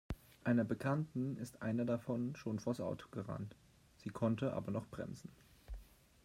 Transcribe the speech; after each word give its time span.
Einer 0.43 0.63
Bekannten 0.63 1.37
ist 1.37 1.61
einer 1.61 1.85
davon 1.85 2.35
schon 2.35 2.57
vors 2.57 2.79
Auto 2.81 3.07
gerannt. 3.11 3.55
Sie 3.97 4.09
konnte 4.09 4.53
aber 4.53 4.71
noch 4.71 4.87
bremsen. 4.87 5.29